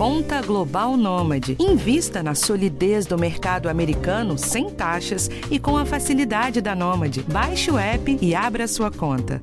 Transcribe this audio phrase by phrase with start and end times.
[0.00, 1.58] Conta Global Nômade.
[1.60, 7.22] Invista na solidez do mercado americano sem taxas e com a facilidade da Nômade.
[7.30, 9.38] Baixe o app e abra sua conta.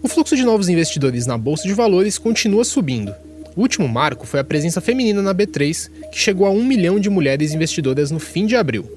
[0.00, 3.12] O fluxo de novos investidores na bolsa de valores continua subindo.
[3.56, 7.10] O último marco foi a presença feminina na B3, que chegou a um milhão de
[7.10, 8.88] mulheres investidoras no fim de abril.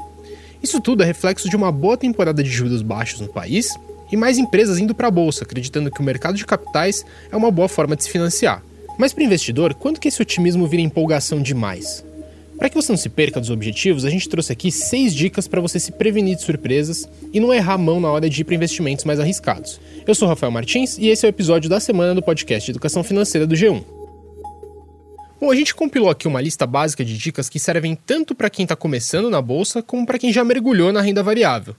[0.61, 3.75] Isso tudo é reflexo de uma boa temporada de juros baixos no país
[4.11, 7.51] e mais empresas indo para a bolsa, acreditando que o mercado de capitais é uma
[7.51, 8.63] boa forma de se financiar.
[8.97, 12.03] Mas para o investidor, quando que esse otimismo vira empolgação demais?
[12.57, 15.61] Para que você não se perca dos objetivos, a gente trouxe aqui seis dicas para
[15.61, 18.55] você se prevenir de surpresas e não errar a mão na hora de ir para
[18.55, 19.79] investimentos mais arriscados.
[20.05, 23.47] Eu sou Rafael Martins e esse é o episódio da semana do podcast Educação Financeira
[23.47, 23.81] do G1.
[25.39, 28.63] Bom, a gente compilou aqui uma lista básica de dicas que servem tanto para quem
[28.63, 31.73] está começando na bolsa como para quem já mergulhou na renda variável.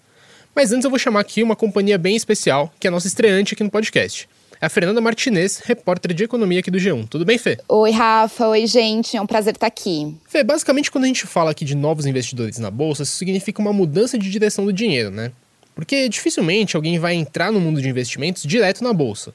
[0.55, 3.55] Mas antes eu vou chamar aqui uma companhia bem especial, que é a nossa estreante
[3.55, 4.29] aqui no podcast.
[4.61, 7.09] É a Fernanda Martinez, repórter de economia aqui do G1.
[7.09, 7.59] Tudo bem, Fê?
[7.67, 8.48] Oi, Rafa.
[8.48, 9.17] Oi, gente.
[9.17, 10.15] É um prazer estar aqui.
[10.29, 13.73] Fê, basicamente quando a gente fala aqui de novos investidores na bolsa, isso significa uma
[13.73, 15.33] mudança de direção do dinheiro, né?
[15.75, 19.33] Porque dificilmente alguém vai entrar no mundo de investimentos direto na bolsa.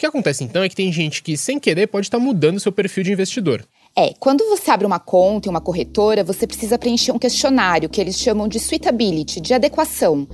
[0.00, 2.72] O que acontece então é que tem gente que, sem querer, pode estar mudando seu
[2.72, 3.62] perfil de investidor.
[3.94, 8.00] É, quando você abre uma conta em uma corretora, você precisa preencher um questionário que
[8.00, 10.26] eles chamam de suitability, de adequação.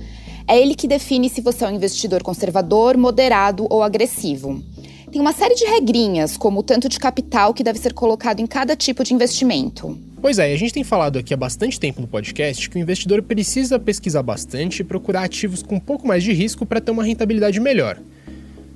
[0.47, 4.63] É ele que define se você é um investidor conservador, moderado ou agressivo.
[5.11, 8.47] Tem uma série de regrinhas, como o tanto de capital que deve ser colocado em
[8.47, 9.99] cada tipo de investimento.
[10.21, 13.21] Pois é, a gente tem falado aqui há bastante tempo no podcast que o investidor
[13.21, 17.03] precisa pesquisar bastante e procurar ativos com um pouco mais de risco para ter uma
[17.03, 17.99] rentabilidade melhor.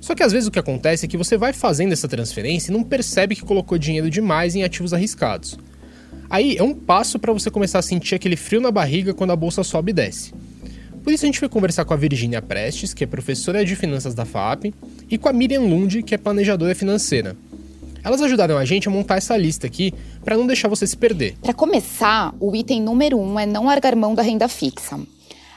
[0.02, 2.74] Só que às vezes o que acontece é que você vai fazendo essa transferência e
[2.74, 5.56] não percebe que colocou dinheiro demais em ativos arriscados.
[6.28, 9.36] Aí é um passo para você começar a sentir aquele frio na barriga quando a
[9.36, 10.34] bolsa sobe e desce.
[11.04, 14.12] Por isso a gente foi conversar com a Virginia Prestes, que é professora de finanças
[14.12, 14.74] da FAP,
[15.08, 17.36] e com a Miriam Lund, que é planejadora financeira.
[18.02, 19.94] Elas ajudaram a gente a montar essa lista aqui
[20.24, 21.36] para não deixar você se perder.
[21.40, 24.98] Para começar, o item número um é não largar mão da renda fixa.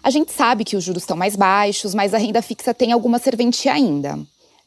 [0.03, 3.17] A gente sabe que os juros estão mais baixos, mas a renda fixa tem alguma
[3.17, 4.19] serventia ainda.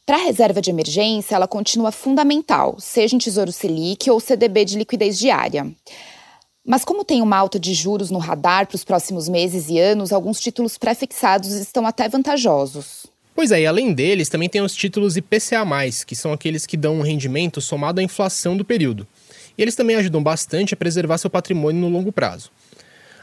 [0.09, 4.79] Para a reserva de emergência, ela continua fundamental, seja em Tesouro Selic ou CDB de
[4.79, 5.71] liquidez diária.
[6.65, 10.11] Mas como tem uma alta de juros no radar para os próximos meses e anos,
[10.11, 13.05] alguns títulos pré-fixados estão até vantajosos.
[13.35, 15.63] Pois é, e além deles, também tem os títulos IPCA+,
[16.07, 19.07] que são aqueles que dão um rendimento somado à inflação do período.
[19.59, 22.51] E eles também ajudam bastante a preservar seu patrimônio no longo prazo.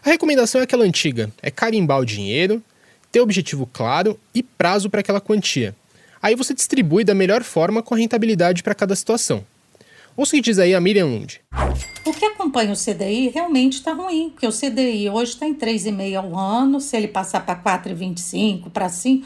[0.05, 2.61] A recomendação é aquela antiga, é carimbar o dinheiro,
[3.11, 5.75] ter objetivo claro e prazo para aquela quantia.
[6.25, 9.45] Aí você distribui da melhor forma com a rentabilidade para cada situação.
[10.17, 11.39] Ouça o que diz aí a Miriam Lund.
[12.03, 16.15] O que acompanha o CDI realmente está ruim, porque o CDI hoje está em 3,5
[16.15, 19.23] ao ano, se ele passar para 4,25, para 5,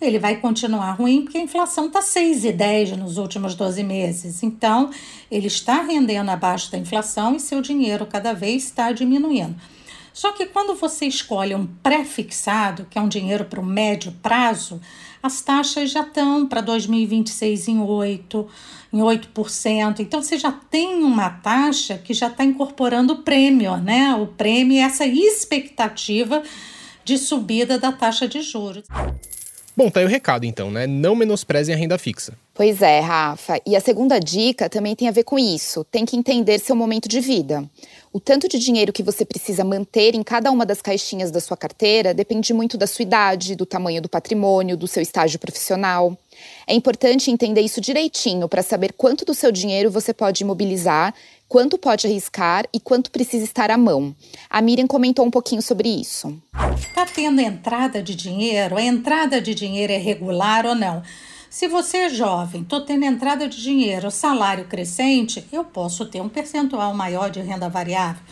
[0.00, 4.42] ele vai continuar ruim, porque a inflação está 6,10 nos últimos 12 meses.
[4.42, 4.88] Então,
[5.30, 9.54] ele está rendendo abaixo da inflação e seu dinheiro cada vez está diminuindo.
[10.14, 14.80] Só que quando você escolhe um pré-fixado, que é um dinheiro para o médio prazo,
[15.22, 18.46] as taxas já estão para 2026 em 8%,
[18.92, 20.00] em 8%.
[20.00, 24.14] Então você já tem uma taxa que já está incorporando o prêmio, né?
[24.14, 26.42] O prêmio é essa expectativa
[27.04, 28.84] de subida da taxa de juros.
[29.74, 30.86] Bom, tá aí o recado então, né?
[30.86, 32.36] Não menosprezem a renda fixa.
[32.52, 33.58] Pois é, Rafa.
[33.64, 35.82] E a segunda dica também tem a ver com isso.
[35.84, 37.64] Tem que entender seu momento de vida.
[38.14, 41.56] O tanto de dinheiro que você precisa manter em cada uma das caixinhas da sua
[41.56, 46.14] carteira depende muito da sua idade, do tamanho do patrimônio, do seu estágio profissional.
[46.66, 51.14] É importante entender isso direitinho para saber quanto do seu dinheiro você pode imobilizar,
[51.48, 54.14] quanto pode arriscar e quanto precisa estar à mão.
[54.50, 56.38] A Miriam comentou um pouquinho sobre isso.
[56.76, 58.76] Está tendo entrada de dinheiro?
[58.76, 61.02] A entrada de dinheiro é regular ou não?
[61.52, 66.28] Se você é jovem, estou tendo entrada de dinheiro, salário crescente, eu posso ter um
[66.28, 68.22] percentual maior de renda variável.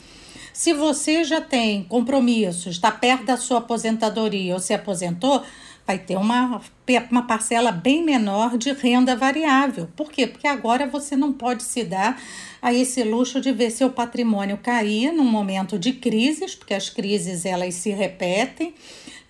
[0.54, 5.42] Se você já tem compromissos, está perto da sua aposentadoria ou se aposentou,
[5.86, 6.62] vai ter uma,
[7.10, 9.86] uma parcela bem menor de renda variável.
[9.94, 10.26] Por quê?
[10.26, 12.18] Porque agora você não pode se dar
[12.62, 17.44] a esse luxo de ver seu patrimônio cair num momento de crises, porque as crises
[17.44, 18.72] elas se repetem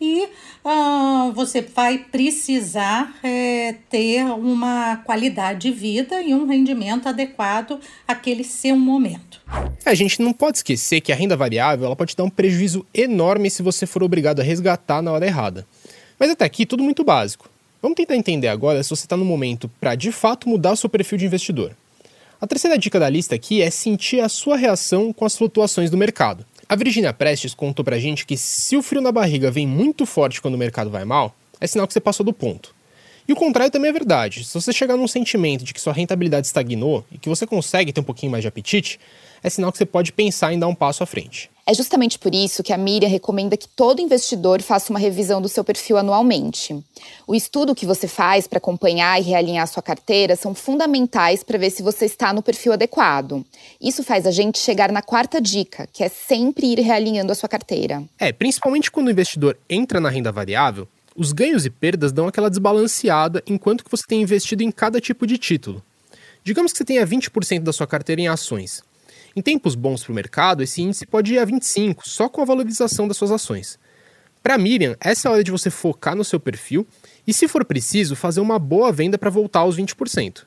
[0.01, 0.29] e
[0.65, 8.43] uh, você vai precisar é, ter uma qualidade de vida e um rendimento adequado àquele
[8.43, 9.41] seu momento.
[9.85, 12.87] É, a gente não pode esquecer que a renda variável ela pode dar um prejuízo
[12.95, 15.67] enorme se você for obrigado a resgatar na hora errada.
[16.19, 17.51] Mas até aqui tudo muito básico.
[17.83, 20.89] Vamos tentar entender agora se você está no momento para de fato mudar o seu
[20.89, 21.75] perfil de investidor.
[22.41, 25.97] A terceira dica da lista aqui é sentir a sua reação com as flutuações do
[25.97, 26.45] mercado.
[26.71, 30.41] A Virginia Prestes contou pra gente que se o frio na barriga vem muito forte
[30.41, 32.73] quando o mercado vai mal, é sinal que você passou do ponto.
[33.31, 34.43] E o contrário também é verdade.
[34.43, 38.01] Se você chegar num sentimento de que sua rentabilidade estagnou e que você consegue ter
[38.01, 38.99] um pouquinho mais de apetite,
[39.41, 41.49] é sinal que você pode pensar em dar um passo à frente.
[41.65, 45.49] É justamente por isso que a Miriam recomenda que todo investidor faça uma revisão do
[45.49, 46.77] seu perfil anualmente.
[47.25, 51.71] O estudo que você faz para acompanhar e realinhar sua carteira são fundamentais para ver
[51.71, 53.47] se você está no perfil adequado.
[53.81, 57.49] Isso faz a gente chegar na quarta dica, que é sempre ir realinhando a sua
[57.49, 58.03] carteira.
[58.19, 60.89] É, principalmente quando o investidor entra na renda variável,
[61.21, 65.27] os ganhos e perdas dão aquela desbalanceada enquanto que você tem investido em cada tipo
[65.27, 65.85] de título.
[66.43, 68.83] Digamos que você tenha 20% da sua carteira em ações.
[69.37, 72.47] Em tempos bons para o mercado, esse índice pode ir a 25%, só com a
[72.47, 73.79] valorização das suas ações.
[74.43, 76.87] Para Miriam, essa é a hora de você focar no seu perfil
[77.27, 80.47] e, se for preciso, fazer uma boa venda para voltar aos 20%.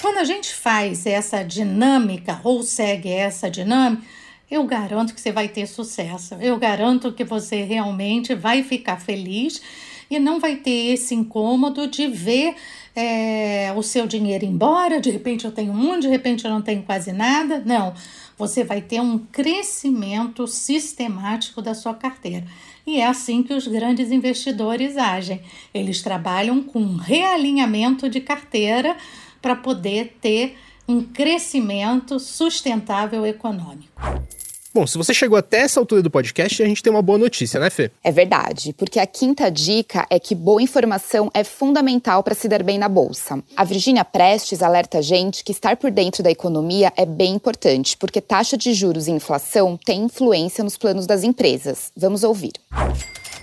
[0.00, 4.02] Quando a gente faz essa dinâmica ou segue essa dinâmica,
[4.50, 6.36] eu garanto que você vai ter sucesso.
[6.40, 9.60] Eu garanto que você realmente vai ficar feliz
[10.10, 12.56] e não vai ter esse incômodo de ver
[12.96, 15.00] é, o seu dinheiro embora.
[15.00, 17.62] De repente eu tenho um, de repente eu não tenho quase nada.
[17.64, 17.94] Não,
[18.36, 22.44] você vai ter um crescimento sistemático da sua carteira.
[22.86, 25.40] E é assim que os grandes investidores agem.
[25.72, 28.96] Eles trabalham com realinhamento de carteira
[29.40, 30.56] para poder ter
[30.88, 34.02] um crescimento sustentável econômico.
[34.72, 37.58] Bom, se você chegou até essa altura do podcast, a gente tem uma boa notícia,
[37.58, 37.90] né, Fê?
[38.04, 42.62] É verdade, porque a quinta dica é que boa informação é fundamental para se dar
[42.62, 43.42] bem na bolsa.
[43.56, 47.96] A Virginia Prestes alerta a gente que estar por dentro da economia é bem importante,
[47.96, 51.90] porque taxa de juros e inflação têm influência nos planos das empresas.
[51.96, 52.52] Vamos ouvir.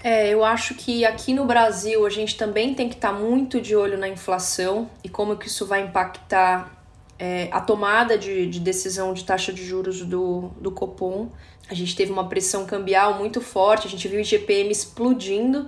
[0.02, 3.60] É, eu acho que aqui no Brasil a gente também tem que estar tá muito
[3.60, 6.77] de olho na inflação e como que isso vai impactar
[7.20, 11.30] é, a tomada de, de, decisão de taxa de juros do, do Copom.
[11.70, 15.68] A gente teve uma pressão cambial muito forte, a gente viu o IGPM explodindo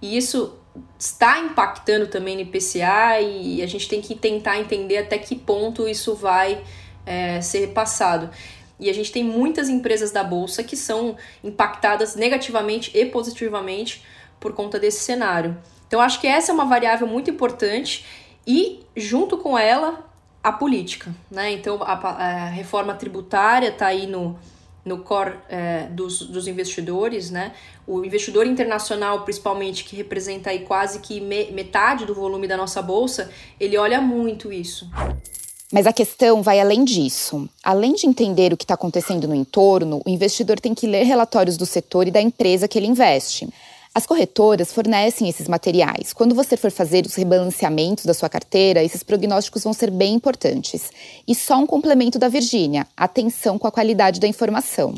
[0.00, 0.58] e isso
[0.98, 5.88] está impactando também no IPCA e a gente tem que tentar entender até que ponto
[5.88, 6.62] isso vai
[7.04, 8.30] é, ser repassado.
[8.78, 14.04] E a gente tem muitas empresas da Bolsa que são impactadas negativamente e positivamente
[14.40, 15.56] por conta desse cenário.
[15.86, 18.04] Então, acho que essa é uma variável muito importante
[18.46, 20.10] e, junto com ela,
[20.42, 21.52] a política, né?
[21.52, 24.36] Então a, a reforma tributária está aí no,
[24.84, 27.52] no core é, dos, dos investidores, né?
[27.86, 32.82] O investidor internacional, principalmente, que representa aí quase que me, metade do volume da nossa
[32.82, 33.30] bolsa,
[33.60, 34.90] ele olha muito isso.
[35.72, 37.48] Mas a questão vai além disso.
[37.62, 41.56] Além de entender o que está acontecendo no entorno, o investidor tem que ler relatórios
[41.56, 43.48] do setor e da empresa que ele investe.
[43.94, 46.14] As corretoras fornecem esses materiais.
[46.14, 50.90] Quando você for fazer os rebalanceamentos da sua carteira, esses prognósticos vão ser bem importantes.
[51.28, 54.94] E só um complemento da Virgínia: atenção com a qualidade da informação.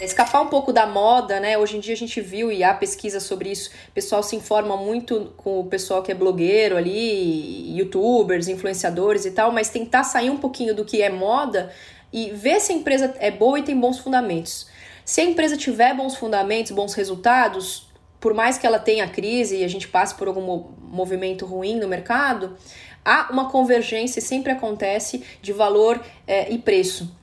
[0.00, 1.58] Escapar um pouco da moda, né?
[1.58, 3.68] Hoje em dia a gente viu e há pesquisa sobre isso.
[3.90, 9.30] O pessoal se informa muito com o pessoal que é blogueiro ali, youtubers, influenciadores e
[9.30, 11.70] tal, mas tentar sair um pouquinho do que é moda
[12.10, 14.66] e ver se a empresa é boa e tem bons fundamentos.
[15.04, 17.87] Se a empresa tiver bons fundamentos, bons resultados,
[18.20, 21.86] por mais que ela tenha crise e a gente passe por algum movimento ruim no
[21.86, 22.56] mercado,
[23.04, 27.16] há uma convergência, sempre acontece, de valor é, e preço.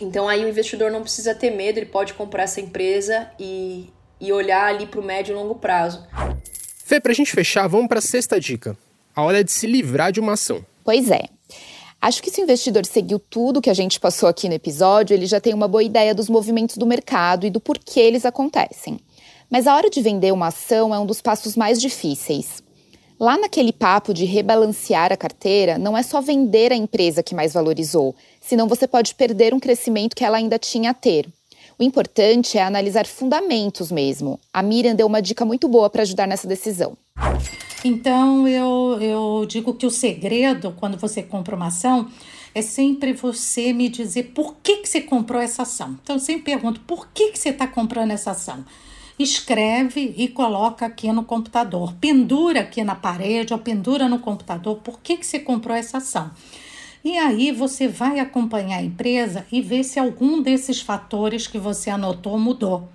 [0.00, 3.90] Então aí o investidor não precisa ter medo, ele pode comprar essa empresa e,
[4.20, 6.04] e olhar ali para o médio e longo prazo.
[6.84, 8.76] Fê, para a gente fechar, vamos para a sexta dica.
[9.14, 10.64] A hora é de se livrar de uma ação.
[10.84, 11.22] Pois é.
[12.00, 15.24] Acho que se o investidor seguiu tudo que a gente passou aqui no episódio, ele
[15.24, 18.98] já tem uma boa ideia dos movimentos do mercado e do porquê eles acontecem.
[19.50, 22.62] Mas a hora de vender uma ação é um dos passos mais difíceis.
[23.18, 27.52] Lá naquele papo de rebalancear a carteira, não é só vender a empresa que mais
[27.52, 31.28] valorizou, senão você pode perder um crescimento que ela ainda tinha a ter.
[31.78, 34.38] O importante é analisar fundamentos mesmo.
[34.52, 36.96] A Miriam deu uma dica muito boa para ajudar nessa decisão.
[37.84, 42.08] Então, eu, eu digo que o segredo, quando você compra uma ação,
[42.54, 45.98] é sempre você me dizer por que, que você comprou essa ação.
[46.02, 48.64] Então, eu sempre pergunto, por que, que você está comprando essa ação?
[49.18, 51.94] Escreve e coloca aqui no computador.
[51.94, 54.76] Pendura aqui na parede ou pendura no computador.
[54.78, 56.30] Por que, que você comprou essa ação?
[57.04, 61.90] E aí você vai acompanhar a empresa e ver se algum desses fatores que você
[61.90, 62.88] anotou mudou.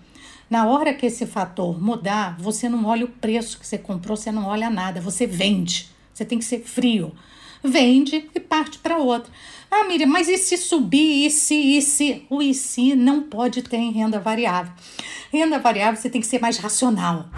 [0.50, 4.32] Na hora que esse fator mudar, você não olha o preço que você comprou, você
[4.32, 5.90] não olha nada, você vende.
[6.12, 7.14] Você tem que ser frio.
[7.64, 9.32] Vende e parte para outra.
[9.72, 11.26] Ah, Miriam, mas e se subir?
[11.26, 12.24] E se, e se?
[12.30, 14.74] O e se não pode ter em renda variável.
[15.32, 17.30] Renda variável você tem que ser mais racional.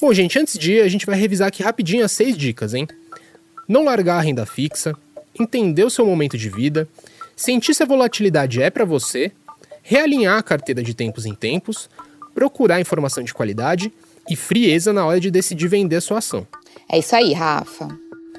[0.00, 2.86] Bom, gente, antes de ir, a gente vai revisar aqui rapidinho as seis dicas, hein?
[3.66, 4.94] Não largar a renda fixa,
[5.38, 6.88] entender o seu momento de vida,
[7.34, 9.32] sentir se a volatilidade é para você,
[9.82, 11.88] realinhar a carteira de tempos em tempos,
[12.34, 13.92] procurar informação de qualidade
[14.28, 16.46] e frieza na hora de decidir vender a sua ação.
[16.90, 17.88] É isso aí, Rafa.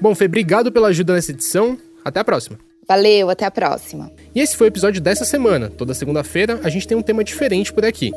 [0.02, 1.78] Bom, Fê, obrigado pela ajuda nessa edição.
[2.04, 2.58] Até a próxima.
[2.88, 4.10] Valeu, até a próxima.
[4.34, 5.70] E esse foi o episódio dessa semana.
[5.70, 8.10] Toda segunda-feira a gente tem um tema diferente por aqui.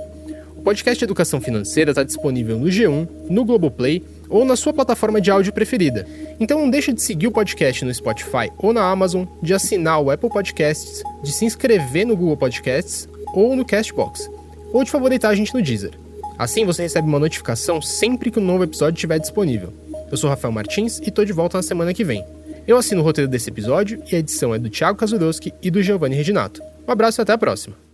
[0.56, 5.30] O podcast Educação Financeira está disponível no G1, no Globoplay ou na sua plataforma de
[5.30, 6.08] áudio preferida.
[6.40, 10.10] Então não deixe de seguir o podcast no Spotify ou na Amazon, de assinar o
[10.10, 14.28] Apple Podcasts, de se inscrever no Google Podcasts ou no Castbox,
[14.74, 15.92] ou de favoritar a gente no Deezer.
[16.38, 19.72] Assim você recebe uma notificação sempre que um novo episódio estiver disponível.
[20.12, 22.26] Eu sou Rafael Martins e estou de volta na semana que vem.
[22.68, 25.82] Eu assino o roteiro desse episódio e a edição é do Thiago Kazurowski e do
[25.82, 26.62] Giovanni Reginato.
[26.88, 27.85] Um abraço e até a próxima.